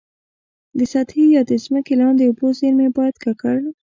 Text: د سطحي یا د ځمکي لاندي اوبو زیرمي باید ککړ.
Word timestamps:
د 0.77 0.79
سطحي 0.91 1.25
یا 1.35 1.41
د 1.49 1.51
ځمکي 1.63 1.93
لاندي 2.01 2.23
اوبو 2.27 2.47
زیرمي 2.59 2.89
باید 2.97 3.15
ککړ. 3.23 3.57